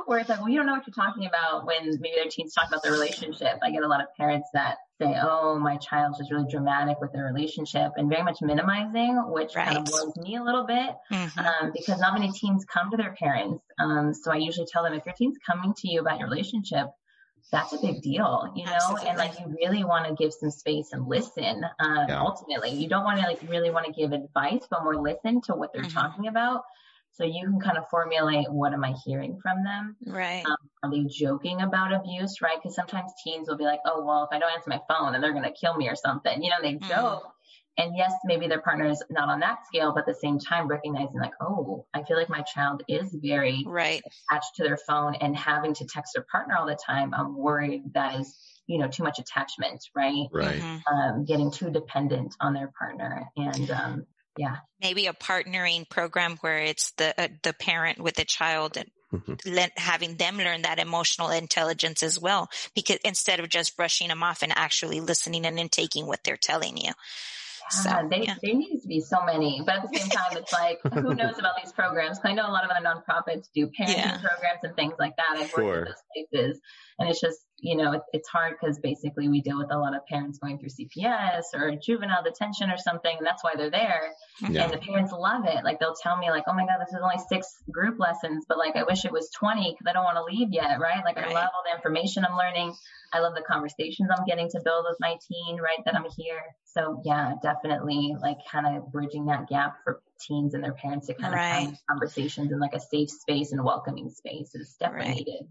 [0.07, 2.55] Where it's like, well, you don't know what you're talking about when maybe their teens
[2.55, 3.59] talk about their relationship.
[3.63, 7.13] I get a lot of parents that say, oh, my child's just really dramatic with
[7.13, 9.69] their relationship and very much minimizing, which right.
[9.69, 11.39] kind of worries me a little bit mm-hmm.
[11.39, 13.63] um, because not many teens come to their parents.
[13.79, 16.87] Um, so I usually tell them if your teen's coming to you about your relationship,
[17.53, 19.09] that's a big deal, you know, Absolutely.
[19.09, 21.65] and like you really want to give some space and listen.
[21.79, 22.21] Um, yeah.
[22.21, 25.55] Ultimately, you don't want to like really want to give advice, but more listen to
[25.55, 25.99] what they're mm-hmm.
[25.99, 26.63] talking about.
[27.13, 29.97] So you can kind of formulate what am I hearing from them?
[30.07, 30.45] Right.
[30.45, 32.43] Um, are they joking about abuse?
[32.43, 32.57] Right.
[32.61, 35.23] Because sometimes teens will be like, oh, well, if I don't answer my phone, then
[35.23, 36.43] they're going to kill me or something.
[36.43, 36.89] You know, they mm-hmm.
[36.89, 37.33] joke.
[37.79, 40.67] And yes, maybe their partner is not on that scale, but at the same time,
[40.67, 44.03] recognizing like, oh, I feel like my child is very right.
[44.31, 47.13] attached to their phone and having to text their partner all the time.
[47.13, 48.35] I'm worried that is,
[48.67, 50.27] you know, too much attachment, right?
[50.33, 50.61] Right.
[50.61, 50.95] Mm-hmm.
[50.95, 53.27] Um, getting too dependent on their partner.
[53.37, 54.07] And, um,
[54.39, 54.57] yeah.
[54.81, 59.65] Maybe a partnering program where it's the, uh, the parent with the child and mm-hmm.
[59.77, 64.43] having them learn that emotional intelligence as well, because instead of just brushing them off
[64.43, 66.93] and actually listening and then taking what they're telling you.
[67.71, 68.35] So, uh, yeah, they, yeah.
[68.43, 71.39] there needs to be so many, but at the same time, it's like, who knows
[71.39, 72.19] about these programs?
[72.25, 74.19] I know a lot of other nonprofits do parenting yeah.
[74.19, 75.39] programs and things like that.
[75.39, 75.65] I've sure.
[75.65, 76.61] worked those places,
[76.99, 79.97] and it's just, you know, it, it's hard because basically we deal with a lot
[79.97, 84.13] of parents going through CPS or juvenile detention or something, and that's why they're there.
[84.49, 84.65] Yeah.
[84.65, 85.65] And the parents love it.
[85.65, 88.59] Like they'll tell me, like, "Oh my God, this is only six group lessons, but
[88.59, 91.03] like I wish it was 20 because I don't want to leave yet, right?
[91.05, 91.29] Like right.
[91.29, 92.75] I love all the information I'm learning."
[93.13, 95.79] I love the conversations I'm getting to build with my teen, right?
[95.85, 96.43] That I'm here.
[96.65, 101.15] So yeah, definitely like kind of bridging that gap for teens and their parents to
[101.15, 101.59] kind right.
[101.59, 105.17] of have conversations in like a safe space and welcoming space is definitely right.
[105.17, 105.43] needed.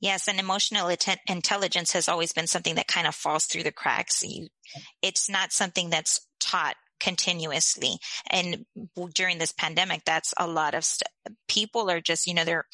[0.00, 0.94] Yes, and emotional
[1.28, 4.22] intelligence has always been something that kind of falls through the cracks.
[4.22, 4.48] You,
[5.02, 7.98] it's not something that's taught continuously.
[8.30, 8.64] And
[9.14, 11.08] during this pandemic, that's a lot of st-
[11.48, 12.66] people are just, you know, they're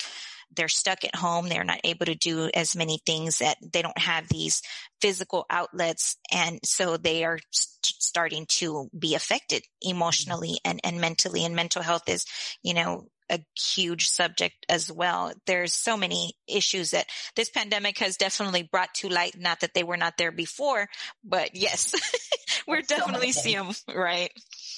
[0.54, 1.48] they're stuck at home.
[1.48, 4.62] They're not able to do as many things that they don't have these
[5.00, 6.16] physical outlets.
[6.30, 11.44] And so they are st- starting to be affected emotionally and, and mentally.
[11.44, 12.24] And mental health is,
[12.62, 15.32] you know, a huge subject as well.
[15.46, 19.34] There's so many issues that this pandemic has definitely brought to light.
[19.38, 20.88] Not that they were not there before,
[21.24, 21.94] but yes,
[22.68, 24.30] we're definitely seeing them, right?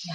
[0.06, 0.14] Yeah.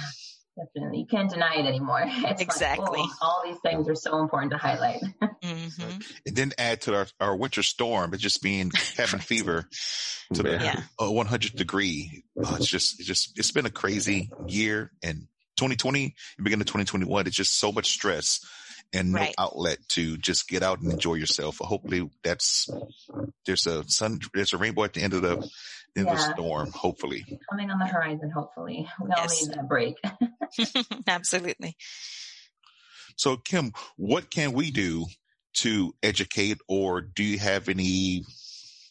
[0.60, 1.00] Definitely.
[1.00, 2.04] You can't deny it anymore.
[2.30, 3.00] It's exactly.
[3.00, 5.00] Like, oh, all these things are so important to highlight.
[5.22, 5.98] mm-hmm.
[6.26, 9.68] And then add to our, our winter storm, it's just being having fever
[10.34, 10.82] to the yeah.
[10.98, 12.24] 100 degree.
[12.36, 17.26] Oh, it's just, it's just, it's been a crazy year and 2020, beginning of 2021,
[17.26, 18.44] it's just so much stress
[18.92, 19.34] and no right.
[19.38, 21.58] outlet to just get out and enjoy yourself.
[21.58, 22.68] Hopefully that's,
[23.46, 25.36] there's a sun, there's a rainbow at the end of the,
[25.96, 26.14] in yeah.
[26.14, 27.40] the storm, hopefully.
[27.50, 28.88] Coming on the horizon, hopefully.
[29.00, 29.46] We all yes.
[29.46, 29.96] need that break.
[31.06, 31.76] Absolutely.
[33.16, 35.06] So, Kim, what can we do
[35.58, 38.24] to educate, or do you have any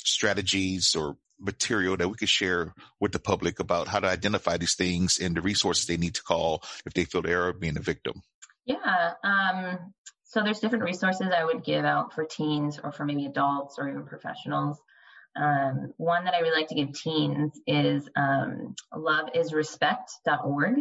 [0.03, 4.75] strategies or material that we could share with the public about how to identify these
[4.75, 7.81] things and the resources they need to call if they feel they are being a
[7.81, 8.21] victim?
[8.65, 9.13] Yeah.
[9.23, 9.93] Um,
[10.25, 13.89] so there's different resources I would give out for teens or for maybe adults or
[13.89, 14.77] even professionals.
[15.35, 20.75] Um, one that I really like to give teens is um, loveisrespect.org.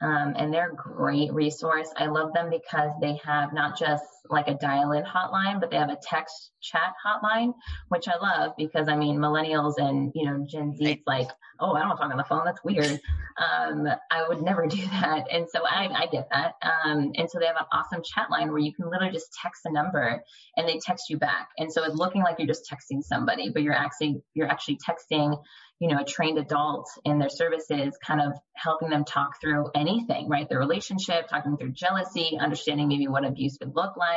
[0.00, 1.90] Um, and they're a great resource.
[1.96, 5.90] I love them because they have not just like a dial-in hotline, but they have
[5.90, 7.52] a text chat hotline,
[7.88, 11.28] which I love because I mean millennials and you know Gen Z, it's like,
[11.60, 12.42] oh, I don't talk on the phone.
[12.44, 13.00] That's weird.
[13.36, 16.54] Um, I would never do that, and so I, I get that.
[16.62, 19.62] Um, and so they have an awesome chat line where you can literally just text
[19.66, 20.22] a number
[20.56, 23.62] and they text you back, and so it's looking like you're just texting somebody, but
[23.62, 25.38] you're actually you're actually texting
[25.80, 30.28] you know, a trained adult in their services, kind of helping them talk through anything,
[30.28, 30.48] right?
[30.48, 34.13] Their relationship, talking through jealousy, understanding maybe what abuse would look like,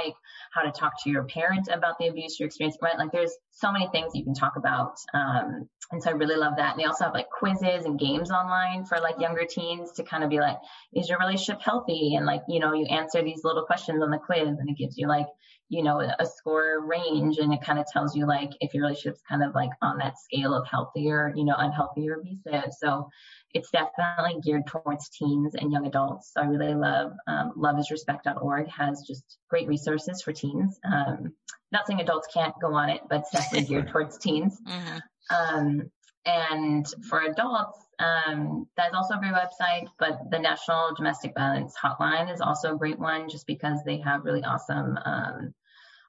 [0.53, 2.97] how to talk to your parent about the abuse you experienced, right?
[2.97, 4.97] Like there's so many things you can talk about.
[5.13, 6.71] Um, and so I really love that.
[6.71, 10.23] And they also have like quizzes and games online for like younger teens to kind
[10.23, 10.57] of be like,
[10.93, 12.15] is your relationship healthy?
[12.15, 14.97] And like, you know, you answer these little questions on the quiz and it gives
[14.97, 15.27] you like,
[15.69, 19.21] you know, a score range and it kind of tells you like if your relationship's
[19.27, 22.71] kind of like on that scale of healthier, you know, unhealthy or abusive.
[22.79, 23.09] So
[23.53, 26.31] it's definitely geared towards teens and young adults.
[26.33, 30.79] So I really love um, loveisrespect.org has just great resources for teens.
[30.85, 31.33] Um,
[31.71, 34.57] not saying adults can't go on it, but it's definitely geared towards teens.
[34.65, 34.97] Mm-hmm.
[35.35, 35.91] Um,
[36.25, 42.31] and for adults, um, that's also a great website, but the National Domestic Violence Hotline
[42.31, 45.53] is also a great one just because they have really awesome um,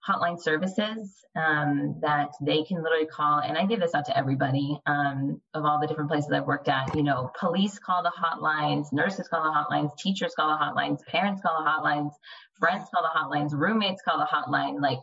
[0.08, 3.40] hotline services um, that they can literally call.
[3.40, 6.68] And I give this out to everybody um, of all the different places I've worked
[6.68, 6.94] at.
[6.94, 11.42] You know, police call the hotlines, nurses call the hotlines, teachers call the hotlines, parents
[11.42, 12.10] call the hotlines,
[12.58, 14.80] friends call the hotlines, roommates call the hotline.
[14.80, 14.98] Like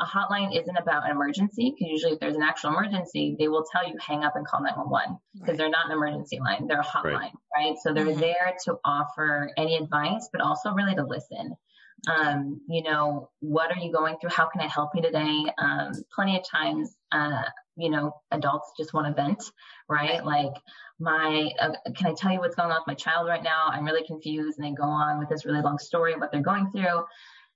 [0.00, 3.64] a hotline isn't about an emergency because usually if there's an actual emergency, they will
[3.70, 5.58] tell you hang up and call 911 because right.
[5.58, 7.32] they're not an emergency line, they're a hotline, right?
[7.54, 7.74] right?
[7.82, 8.20] So they're mm-hmm.
[8.20, 11.54] there to offer any advice, but also really to listen.
[12.08, 14.30] Um, you know, what are you going through?
[14.30, 15.44] How can I help you today?
[15.58, 17.42] Um, plenty of times, uh,
[17.76, 19.42] you know, adults just want to vent,
[19.88, 20.24] right?
[20.24, 20.52] Like,
[20.98, 23.68] my, uh, can I tell you what's going on with my child right now?
[23.70, 24.58] I'm really confused.
[24.58, 27.04] And they go on with this really long story of what they're going through.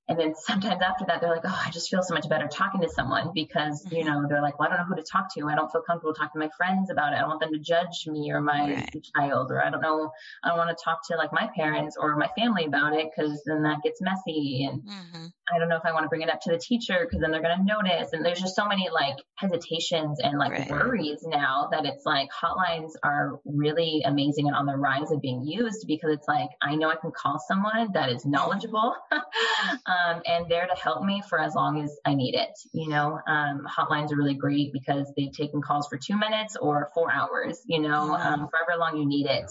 [0.06, 2.82] And then sometimes after that, they're like, oh, I just feel so much better talking
[2.82, 4.08] to someone because, you mm-hmm.
[4.08, 5.48] know, they're like, well, I don't know who to talk to.
[5.48, 7.16] I don't feel comfortable talking to my friends about it.
[7.16, 9.04] I don't want them to judge me or my right.
[9.16, 10.10] child, or I don't know.
[10.42, 13.42] I don't want to talk to like my parents or my family about it because
[13.46, 14.68] then that gets messy.
[14.70, 15.26] And mm-hmm.
[15.54, 17.30] I don't know if I want to bring it up to the teacher because then
[17.30, 18.12] they're going to notice.
[18.12, 20.70] And there's just so many like hesitations and like right.
[20.70, 25.46] worries now that it's like hotlines are really amazing and on the rise of being
[25.46, 28.94] used because it's like, I know I can call someone that is knowledgeable.
[29.12, 29.93] um,
[30.26, 32.58] and there to help me for as long as I need it.
[32.72, 36.90] You know, um, hotlines are really great because they've taken calls for two minutes or
[36.94, 39.50] four hours, you know, um, for however long you need it.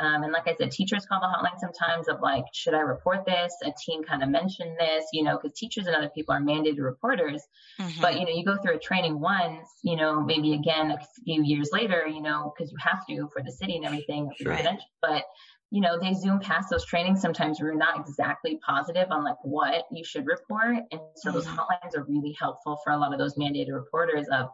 [0.00, 3.26] Um, and like I said, teachers call the hotline sometimes of like, should I report
[3.26, 3.52] this?
[3.64, 6.78] A teen kind of mentioned this, you know, because teachers and other people are mandated
[6.78, 7.42] reporters.
[7.80, 8.00] Mm-hmm.
[8.00, 11.42] But, you know, you go through a training once, you know, maybe again a few
[11.42, 14.30] years later, you know, because you have to for the city and everything.
[14.40, 14.56] Sure.
[15.02, 15.24] But
[15.70, 17.20] you know, they zoom past those trainings.
[17.20, 20.76] Sometimes we're not exactly positive on like what you should report.
[20.90, 21.58] And so those mm-hmm.
[21.58, 24.48] hotlines are really helpful for a lot of those mandated reporters of,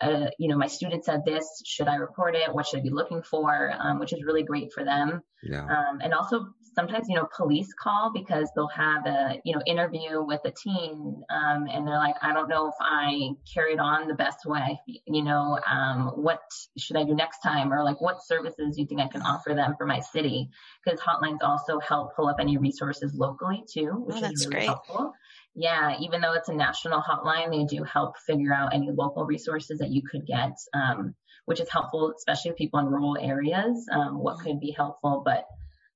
[0.00, 2.52] uh, you know, my student said this, should I report it?
[2.52, 3.72] What should I be looking for?
[3.78, 5.22] Um, which is really great for them.
[5.42, 5.64] Yeah.
[5.64, 10.22] Um, and also sometimes, you know, police call because they'll have a, you know, interview
[10.22, 11.22] with a teen.
[11.30, 15.24] Um, and they're like, I don't know if I carried on the best way, you
[15.24, 16.40] know, um, what
[16.76, 17.72] should I do next time?
[17.72, 20.50] Or like, what services do you think I can offer them for my city?
[20.84, 24.66] Because hotlines also help pull up any resources locally too, which oh, is really great.
[24.66, 25.14] helpful
[25.56, 29.78] yeah, even though it's a national hotline, they do help figure out any local resources
[29.78, 31.14] that you could get, um,
[31.46, 35.22] which is helpful, especially with people in rural areas, um, what could be helpful.
[35.24, 35.46] But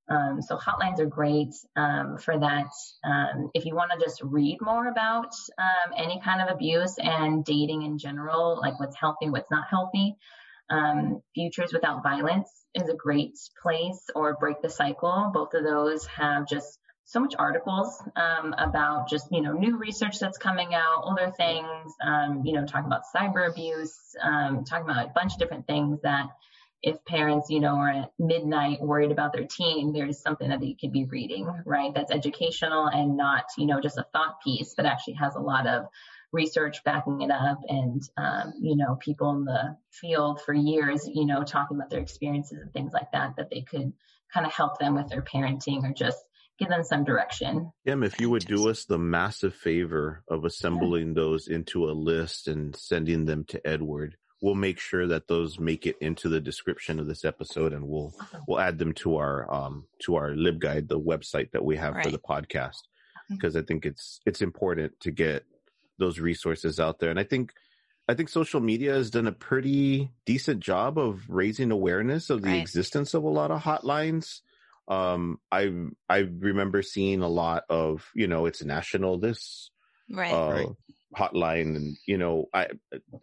[0.09, 2.71] um, so hotlines are great um, for that.
[3.05, 7.45] Um, if you want to just read more about um, any kind of abuse and
[7.45, 10.17] dating in general, like what's healthy, what's not healthy,
[11.35, 15.31] Futures Without Violence is a great place, or Break the Cycle.
[15.33, 16.79] Both of those have just
[17.11, 21.93] so much articles um, about just you know new research that's coming out, older things,
[22.01, 25.99] um, you know, talking about cyber abuse, um, talking about a bunch of different things
[26.03, 26.27] that
[26.81, 30.73] if parents you know are at midnight worried about their teen, there's something that they
[30.79, 31.93] could be reading, right?
[31.93, 35.67] That's educational and not you know just a thought piece, but actually has a lot
[35.67, 35.87] of
[36.31, 41.25] research backing it up and um, you know people in the field for years you
[41.25, 43.91] know talking about their experiences and things like that that they could
[44.33, 46.23] kind of help them with their parenting or just
[46.61, 47.71] give them some direction.
[47.85, 51.13] Kim, if you would do us the massive favor of assembling yeah.
[51.15, 55.87] those into a list and sending them to Edward, we'll make sure that those make
[55.87, 58.41] it into the description of this episode and we'll awesome.
[58.47, 62.03] we'll add them to our um to our libguide the website that we have right.
[62.03, 62.81] for the podcast
[63.29, 65.45] because i think it's it's important to get
[65.99, 67.53] those resources out there and i think
[68.09, 72.49] i think social media has done a pretty decent job of raising awareness of the
[72.49, 72.61] right.
[72.61, 74.41] existence of a lot of hotlines
[74.91, 75.71] um i
[76.09, 79.71] i remember seeing a lot of you know it's national this
[80.09, 80.67] right, uh, right.
[81.15, 82.67] Hotline and you know i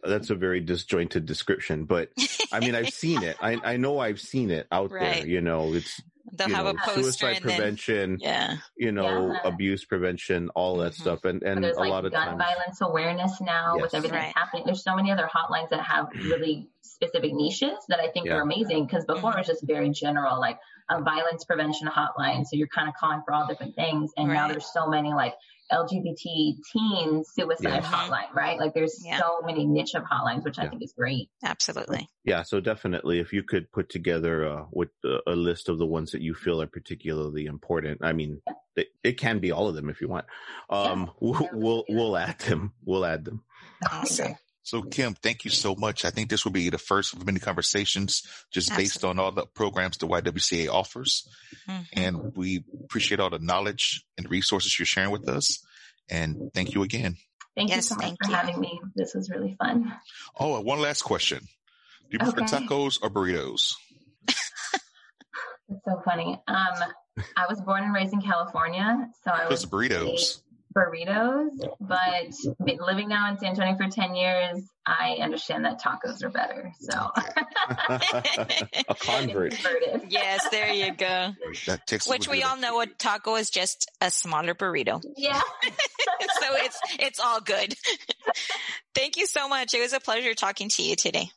[0.03, 2.09] that's a very disjointed description but
[2.51, 5.21] i mean i've seen it i i know i've seen it out right.
[5.21, 9.33] there you know it's They'll have know, a poster suicide prevention, then, yeah, you know,
[9.33, 9.39] yeah.
[9.45, 11.01] abuse prevention, all that mm-hmm.
[11.01, 13.81] stuff, and and a like lot of gun times, violence awareness now yes.
[13.81, 14.25] with everything right.
[14.25, 14.63] that's happening.
[14.65, 18.35] There's so many other hotlines that have really specific niches that I think yeah.
[18.35, 19.39] are amazing because before mm-hmm.
[19.39, 20.59] it was just very general, like
[20.89, 22.45] a violence prevention hotline.
[22.45, 24.11] So you're kind of calling for all different things.
[24.17, 24.35] And right.
[24.35, 25.33] now there's so many like
[25.71, 28.59] LGBT teen suicide hotline, right?
[28.59, 29.19] Like there's yeah.
[29.19, 30.65] so many niche of hotlines, which yeah.
[30.65, 31.29] I think is great.
[31.43, 32.09] Absolutely.
[32.23, 32.43] Yeah.
[32.43, 36.11] So definitely, if you could put together uh, with uh, a list of the ones
[36.11, 37.99] that you feel are particularly important.
[38.03, 38.53] I mean, yeah.
[38.75, 40.25] it, it, can be all of them if you want.
[40.69, 42.73] Um, we'll, we'll, we'll add them.
[42.83, 43.43] We'll add them.
[43.91, 44.35] Awesome.
[44.69, 46.05] So Kim, thank you so much.
[46.05, 48.83] I think this will be the first of many conversations just Absolutely.
[48.83, 51.27] based on all the programs the YWCA offers.
[51.67, 51.81] Mm-hmm.
[51.93, 55.65] And we appreciate all the knowledge and resources you're sharing with us.
[56.07, 57.15] And thank you again.
[57.55, 58.35] Thank yes, you so much for you.
[58.35, 58.79] having me.
[58.95, 59.91] This was really fun.
[60.39, 61.39] Oh, one last question.
[61.39, 62.67] Do you prefer okay.
[62.67, 63.73] tacos or burritos?
[65.71, 66.39] It's so funny.
[66.47, 66.75] Um,
[67.37, 70.41] I was born and raised in California, so I was burritos.
[70.75, 71.49] Burritos,
[71.79, 76.71] but living now in San Antonio for 10 years, I understand that tacos are better.
[76.79, 76.93] So
[78.87, 79.55] a convert.
[80.09, 81.33] yes, there you go.
[82.07, 85.01] Which we all know a taco is just a smaller burrito.
[85.17, 85.41] Yeah.
[85.63, 87.73] so it's it's all good.
[88.93, 89.73] Thank you so much.
[89.73, 91.29] It was a pleasure talking to you today.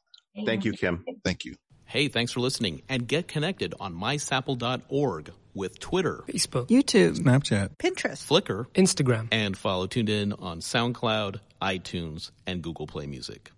[0.46, 1.04] Thank you, Kim.
[1.24, 1.56] Thank you.
[1.84, 8.26] Hey, thanks for listening and get connected on mysapl.org with Twitter, Facebook, YouTube, Snapchat, Pinterest,
[8.26, 13.52] Flickr, Instagram, and follow Tuned In on SoundCloud, iTunes, and Google Play Music.